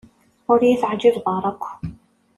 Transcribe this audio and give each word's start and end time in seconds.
Ur 0.51 0.59
iyi-teɛǧibeḍ 0.61 1.25
ara 1.35 1.47
akk. 1.51 1.63